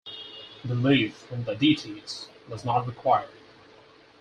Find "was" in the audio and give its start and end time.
2.49-2.65